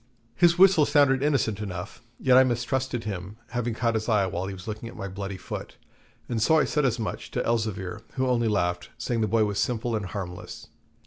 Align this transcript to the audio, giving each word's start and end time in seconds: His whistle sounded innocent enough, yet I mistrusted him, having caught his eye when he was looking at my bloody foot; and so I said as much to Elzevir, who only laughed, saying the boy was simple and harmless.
His 0.33 0.57
whistle 0.57 0.87
sounded 0.87 1.21
innocent 1.21 1.59
enough, 1.59 2.01
yet 2.19 2.35
I 2.35 2.43
mistrusted 2.43 3.03
him, 3.03 3.37
having 3.49 3.75
caught 3.75 3.93
his 3.93 4.09
eye 4.09 4.25
when 4.25 4.47
he 4.49 4.53
was 4.55 4.67
looking 4.67 4.89
at 4.89 4.95
my 4.97 5.07
bloody 5.07 5.37
foot; 5.37 5.77
and 6.27 6.41
so 6.41 6.57
I 6.57 6.65
said 6.65 6.85
as 6.85 6.97
much 6.97 7.29
to 7.29 7.45
Elzevir, 7.47 8.01
who 8.13 8.25
only 8.25 8.47
laughed, 8.47 8.89
saying 8.97 9.21
the 9.21 9.27
boy 9.27 9.45
was 9.45 9.59
simple 9.59 9.95
and 9.95 10.07
harmless. 10.07 10.69